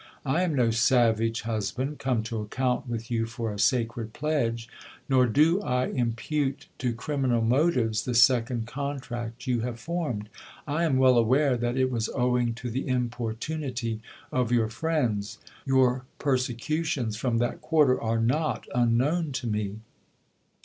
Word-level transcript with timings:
I 0.25 0.41
am 0.41 0.55
no 0.55 0.71
savage 0.71 1.41
husband, 1.41 1.99
come 1.99 2.23
to 2.23 2.41
account 2.41 2.87
with 2.89 3.11
you 3.11 3.27
for 3.27 3.53
a 3.53 3.59
sacred 3.59 4.13
pledge; 4.13 4.67
nor 5.07 5.27
do 5.27 5.61
I 5.61 5.89
impute 5.89 6.65
to 6.79 6.91
criminal 6.93 7.39
motives 7.43 8.03
the 8.03 8.15
second 8.15 8.65
contract 8.65 9.45
you 9.45 9.59
have 9.59 9.79
formed. 9.79 10.27
I 10.65 10.85
am 10.85 10.97
well 10.97 11.19
aware 11.19 11.55
that 11.55 11.77
it 11.77 11.91
was 11.91 12.09
owing 12.15 12.55
to 12.55 12.71
the 12.71 12.87
importunity 12.87 14.01
of 14.31 14.51
your 14.51 14.69
friends; 14.69 15.37
your 15.67 16.05
persecutions 16.17 17.15
from 17.15 17.37
that 17.37 17.61
quarter 17.61 18.01
are 18.01 18.19
not 18.19 18.65
unknown 18.73 19.31
to 19.33 19.45
me. 19.45 19.81